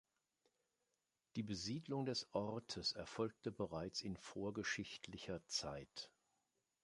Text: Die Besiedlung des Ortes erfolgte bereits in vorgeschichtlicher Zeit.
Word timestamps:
Die 1.35 1.43
Besiedlung 1.43 2.05
des 2.07 2.27
Ortes 2.33 2.93
erfolgte 2.93 3.51
bereits 3.51 4.01
in 4.01 4.17
vorgeschichtlicher 4.17 5.45
Zeit. 5.45 6.09